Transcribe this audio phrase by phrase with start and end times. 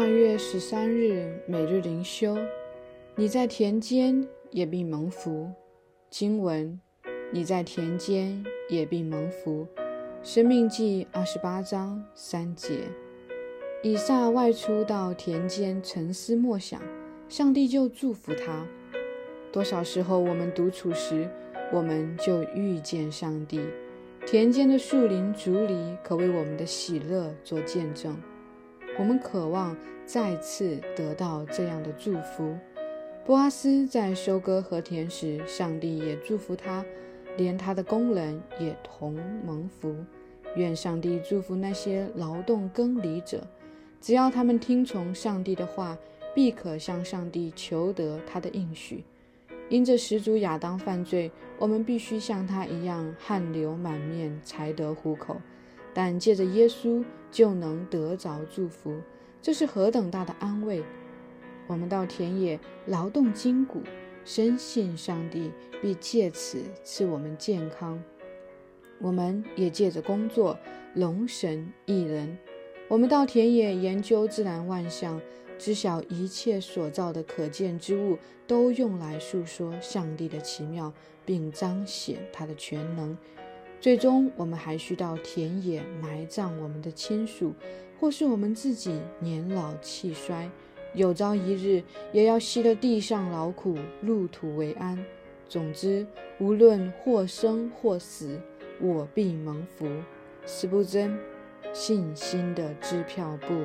[0.00, 2.34] 二月十三日，每日灵修。
[3.16, 5.46] 你在田间也必蒙福。
[6.08, 6.80] 经文：
[7.30, 9.66] 你在田间也必蒙福。
[10.22, 12.78] 生命记二十八章三节。
[13.82, 16.80] 以撒外出到田间沉思默想，
[17.28, 18.66] 上帝就祝福他。
[19.52, 21.28] 多少时候，我们独处时，
[21.70, 23.60] 我们就遇见上帝。
[24.26, 28.16] 田间的树林、竹篱，可为我们的喜乐做见证。
[29.00, 32.54] 我们渴望再次得到这样的祝福。
[33.24, 36.84] 波阿斯在收割和田时，上帝也祝福他，
[37.38, 39.96] 连他的工人也同蒙福。
[40.54, 43.42] 愿上帝祝福那些劳动耕犁者，
[44.02, 45.96] 只要他们听从上帝的话，
[46.34, 49.02] 必可向上帝求得他的应许。
[49.70, 55.40] 因着始祖亚当犯罪，我们必须像他一样汗流满面才得糊口。
[55.92, 59.00] 但借着耶稣就能得着祝福，
[59.42, 60.82] 这是何等大的安慰！
[61.66, 63.82] 我们到田野劳动筋骨，
[64.24, 68.02] 深信上帝必借此赐我们健康。
[69.00, 70.58] 我们也借着工作
[70.94, 72.36] 龙神一人。
[72.88, 75.20] 我们到田野研究自然万象，
[75.58, 80.92] 知晓一切所造的可见之物都用来诉说上帝的奇妙，
[81.24, 83.16] 并彰显他的全能。
[83.80, 87.54] 最终，我们还需到田野埋葬我们的亲属，
[87.98, 90.50] 或是我们自己年老气衰，
[90.92, 95.02] 有朝一日也要吸了地上劳苦，入土为安。
[95.48, 96.06] 总之，
[96.38, 98.38] 无论或生或死，
[98.82, 99.88] 我必蒙福。
[100.44, 101.18] 斯不真，
[101.72, 103.64] 信心的支票簿。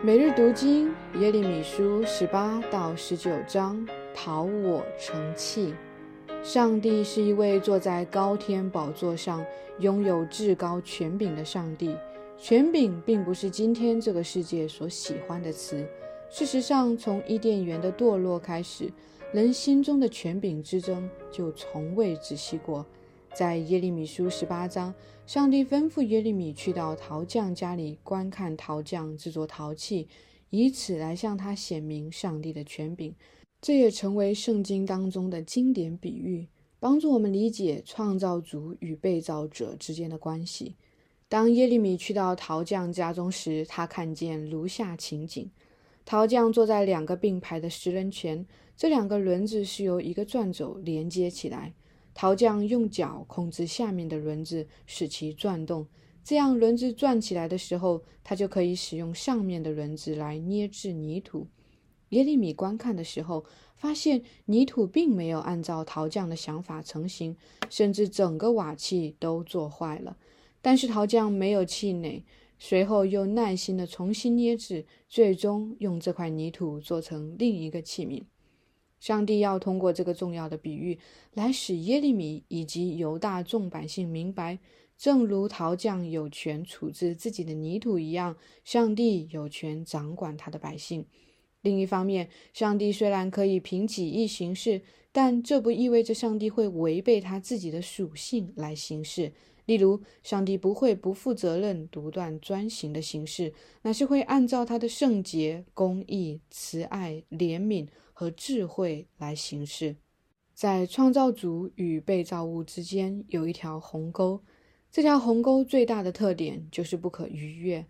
[0.00, 3.84] 每日读经：耶利米书十八到十九章。
[4.14, 5.74] 讨我成器。
[6.42, 9.44] 上帝是一位坐在高天宝座上、
[9.80, 11.96] 拥有至高权柄的上帝。
[12.36, 15.86] 权柄并不是今天这个世界所喜欢的词。
[16.30, 18.92] 事实上，从伊甸园的堕落开始，
[19.32, 22.84] 人心中的权柄之争就从未止息过。
[23.32, 24.94] 在耶利米书十八章，
[25.26, 30.08] 上帝吩咐耶利米去到陶匠家里观看陶匠制作陶器，
[30.50, 33.14] 以此来向他显明上帝的权柄。
[33.64, 36.46] 这也成为圣经当中的经典比喻，
[36.78, 40.74] 帮助我们理解创造主与被造者之间的关系。
[41.30, 45.50] 当耶利米去到陶匠家中时，他看见如下情景：
[46.04, 51.72] 陶匠坐在两个并排的石人前，这两个轮子是由一个转轴连接起来。
[52.12, 55.86] 陶匠用脚控制下面的轮子，使其转动，
[56.22, 61.46] 这样轮子转起来的时候，他就可以使用上面的轮子来捏制泥土。
[62.14, 63.44] 耶利米观看的时候，
[63.76, 67.36] 发现泥土并没有按照陶匠的想法成型，
[67.68, 70.16] 甚至整个瓦器都做坏了。
[70.62, 72.24] 但是陶匠没有气馁，
[72.56, 78.22] 随后又耐心地重新捏制，最终用这块泥土做成另一个器皿。
[79.00, 80.98] 上帝要通过这个重要的比喻，
[81.34, 84.60] 来使耶利米以及犹大众百姓明白，
[84.96, 91.04] 正如陶匠有权处置自己的泥土一样，上帝有权掌管他的百姓。
[91.64, 99.32] 另一方面，上帝虽然可以凭己意行事，但这不意味着上帝会违背他自己的属性来行事。
[99.64, 109.96] 例如，上帝不会不负责任、独断专行的行事，乃是会按照他的圣洁、公义、慈爱、怜悯和智慧来行事。
[110.52, 114.42] 在创造主与被造物之间有一条鸿沟，
[114.92, 117.86] 这条鸿沟最大的特点就是不可逾越。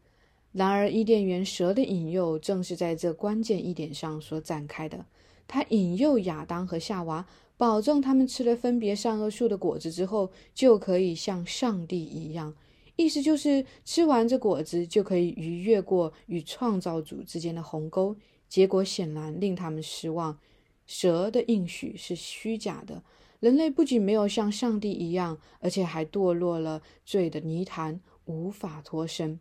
[0.55, 5.05] 然而，伊甸园蛇的引诱正是在这关键一点上所展开的。
[5.49, 7.27] 他引诱亚当和夏娃，
[7.57, 12.55] 保证他们吃了分别善恶树的果子之后，就可以像上帝一样。
[12.95, 18.15] 意思就是吃完这果子就可以逾越过与创造主之间的鸿沟。
[18.49, 20.39] 结果显然令他们失望。
[20.87, 23.03] 蛇的应许是虚假的。
[23.41, 29.41] 人类不仅没有像上帝一样，而且还堕落了罪的泥潭，无法脱身。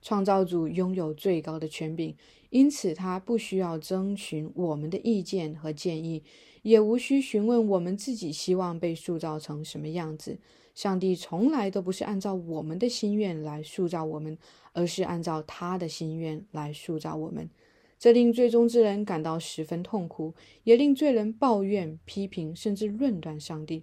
[0.00, 2.14] 创造主拥有最高的权柄，
[2.50, 6.22] 因此他不需要征询我们的意见和建议，
[6.62, 10.38] 也无需询问我们自己希望被塑造成什么样子。
[10.74, 14.38] 上帝从来都不是按照我们的心愿来塑造我们，
[14.72, 17.50] 而是按照他的心愿来塑造我们。
[17.98, 23.82] 这令最终之人感到十分痛苦，也令罪人抱怨、批评，甚至论断上帝。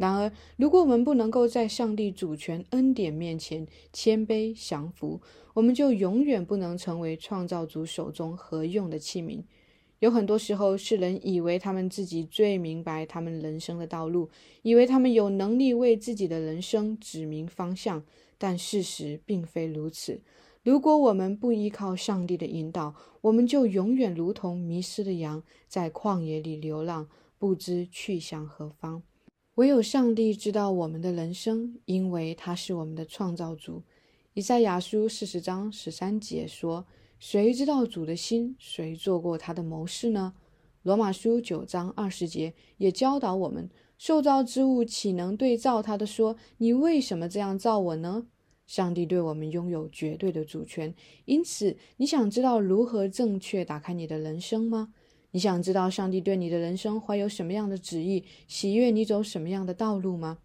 [0.00, 5.20] 然而，如果我们不能够在上帝主权恩典面前谦卑降服，
[5.54, 9.42] 我们就永远不能成为创造主手中合用的器皿。
[9.98, 14.30] 有很多时候，世人以为他们自己最明白他们人生的道路，
[14.62, 18.04] 以为他们有能力为自己的人生指明方向，
[18.38, 20.20] 但事实并非如此。
[20.62, 29.02] 如果我们不依靠上帝的引导，我们就永远如同迷失的羊，在旷野里流浪，不知去向何方。
[29.58, 33.82] 唯有上帝知道我们的人生，因为他是我们的创造主。
[34.34, 36.86] 以赛亚书四十章十三节说。
[37.18, 38.54] 谁知道主的心？
[38.60, 40.34] 谁做过他的谋士呢？
[40.84, 43.68] 罗马书九章二十节也教导我们：
[43.98, 48.28] 受造之物岂能对造他的说：“你为什么这样造我呢？”
[48.68, 50.94] 上帝对我们拥有绝对的主权，
[51.24, 54.94] 因此，你想知道如何正确打开你的人生吗？
[55.30, 60.38] 你想知道上帝对你的人生怀有什么样的旨意，喜悦你走什么样的道路吗？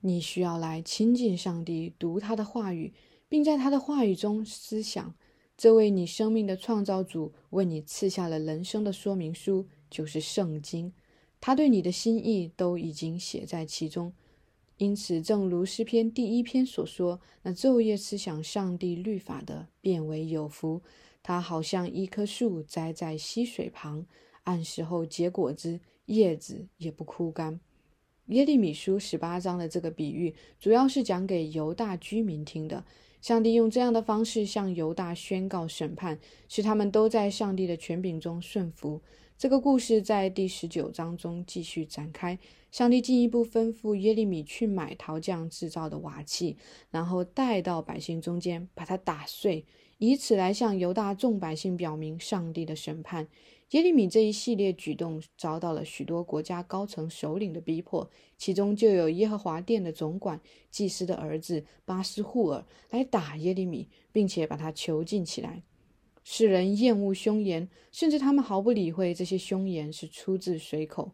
[0.00, 2.92] 你需要来亲近上帝，读他的话语，
[3.28, 5.14] 并在他的话语中思想。
[5.56, 10.92] 这位你生命的创造主为你赐下了人生的说明书，就是圣经。
[11.40, 14.12] 他对你的心意都已经写在其中。
[14.76, 20.80] 因此，正如诗篇第一篇所说：“那昼夜思想上帝律法的，变为有福。
[21.24, 24.06] 他好像一棵树栽在溪水旁，
[24.48, 27.60] 按时候结果子，叶子也不枯干。”
[28.28, 32.84] 耶利米书十八章的这个比喻，主要是讲给犹大居民听的。
[33.20, 36.18] 上帝用这样的方式向犹大宣告审判，
[36.48, 39.00] 使他们都在上帝的权柄中顺服。
[39.36, 42.38] 这个故事在第十九章中继续展开。
[42.70, 46.56] 上帝进一步吩咐耶利米去买陶匠制造的瓦器，
[46.90, 49.64] 然后带到百姓中间，把它打碎，
[49.96, 53.26] 以此来向犹大众百姓表明上帝的审判。
[53.70, 65.62] 耶利米这一系列举动遭到了许多国家高层首领的逼迫，其中就有耶和华殿的总管祭司的儿子巴斯户尔来打耶利米，并且把他囚禁起来。
[66.24, 71.12] 世人厌恶凶言，甚至他们毫不理会这些凶言是出自谁口。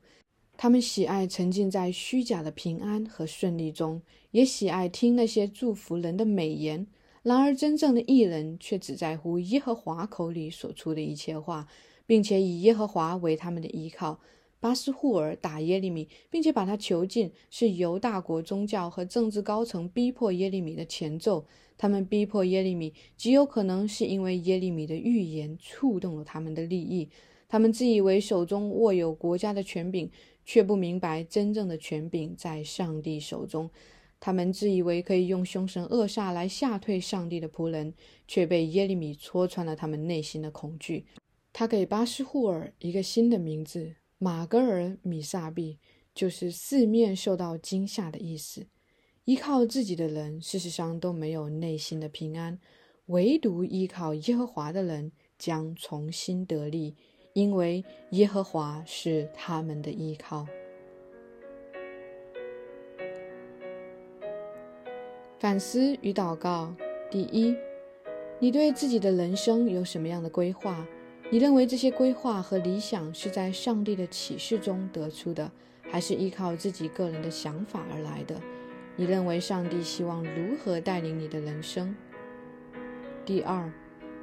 [0.57, 6.87] 他们喜爱沉浸在虚假的平安和顺利中，也喜爱听那些祝福人的美言。
[7.25, 11.67] 然而，真正的艺人却只在乎耶和华口里所出的一切话。
[12.07, 14.21] 并且以耶和华为他们的依靠。
[14.61, 21.45] 巴斯户尔打耶利米，并且把他囚禁，是犹大国宗教和政治高层逼迫耶利米的前奏。
[21.77, 27.11] 他们逼迫耶利米，极有可能是因为耶利米的预言触动了他们的利益。
[27.47, 30.11] 他们自以为手中握有国家的权柄，
[30.47, 33.69] 却不明白真正的权柄在上帝手中。
[34.19, 37.93] 他们自以为可以用凶神恶煞来吓退上帝的仆人，
[38.27, 41.05] 却被耶利米戳穿了他们内心的恐惧。
[41.57, 45.79] 他给巴斯户尔一个新的名字——马格尔米萨比，
[46.13, 48.67] 就是四面受到惊吓的意思。
[49.25, 52.59] 依靠自己的人，事实上都没有内心的平安；
[53.07, 56.97] 唯独依靠耶和华的人将重新得力，
[57.35, 60.45] 因为耶和华是他们的依靠。
[65.39, 66.75] 反思与祷告：
[67.09, 67.55] 第一，
[68.41, 70.85] 你对自己的人生有什么样的规划？
[71.35, 75.51] 你认为这些规划和理想是在上帝的启示中得出的，
[75.83, 78.41] 还是依靠自己个人的想法而来的？
[78.95, 81.93] 你认为上帝希望如何带领你的人生？
[83.27, 83.69] 第二，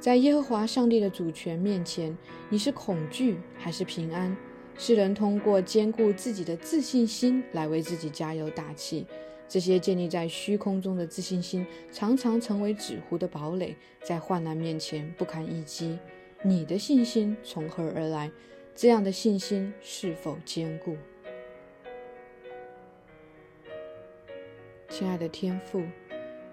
[0.00, 2.16] 在耶和华上帝的主权面前，
[2.48, 4.34] 你是恐惧还是平安？
[4.78, 9.06] 世人通过兼顾自己的自信心来为自己加油打气，
[9.46, 15.98] 这些建立在虚空中的自信心常常成为纸糊的堡垒，在患难面前不堪一击。
[16.44, 18.28] 你的信心从何而来？
[18.74, 20.96] 这样的信心是否坚固？
[24.88, 25.84] 亲爱的天父，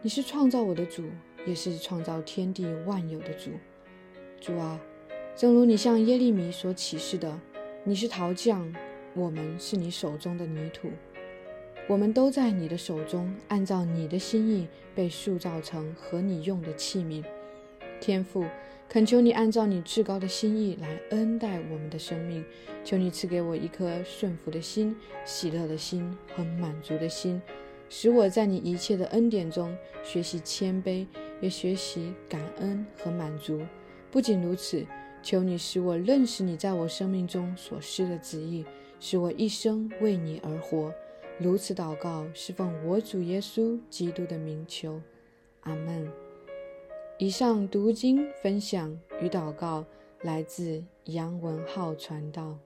[0.03, 1.05] 你是创造我的主，
[1.43, 3.49] 也是创造天地万有的主。
[4.39, 4.79] 主啊，
[5.35, 7.39] 正如你向耶利米所启示的，
[7.83, 8.71] 你是陶匠，
[9.15, 10.91] 我们是你手中的泥土，
[11.87, 17.23] 我们都在你的手中，按照你的心意被塑造成合你用的器皿。
[17.99, 18.45] 天父。
[18.89, 22.43] 恳求你按照你至高的心意来恩待我们的生命，
[22.83, 27.39] 求你赐给我一颗顺服的心、喜乐的心和满足的心，
[27.87, 31.05] 使我在你一切的恩典中学习谦卑，
[31.39, 33.61] 也学习感恩和满足。
[34.09, 34.83] 不仅如此，
[35.21, 38.65] 求你使我认识你在我生命中所施的旨意，
[38.99, 40.91] 使我一生为你而活。
[41.37, 44.99] 如此祷告，是奉我主耶稣基督的名求，
[45.61, 46.28] 阿门。
[47.21, 49.85] 以上读经分享与祷告
[50.21, 52.57] 来自杨文浩传道。